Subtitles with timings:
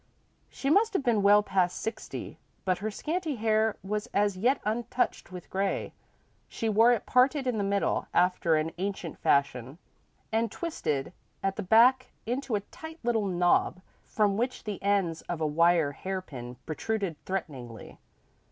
[0.49, 5.31] She must have been well past sixty, but her scanty hair was as yet untouched
[5.31, 5.93] with grey.
[6.47, 9.77] She wore it parted in the middle, after an ancient fashion,
[10.31, 15.39] and twisted at the back into a tight little knob, from which the ends of
[15.39, 17.99] a wire hairpin protruded threateningly.